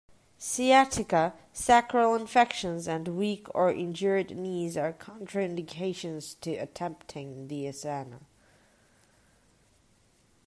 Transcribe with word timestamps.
Sciatica, 0.39 1.31
sacral 1.53 2.15
infections 2.15 2.87
and 2.87 3.07
weak 3.09 3.45
or 3.53 3.71
injured 3.71 4.35
knees 4.35 4.75
are 4.75 4.93
contra-indications 4.93 6.33
to 6.41 6.55
attempting 6.55 7.49
the 7.49 7.65
asana. 7.67 8.19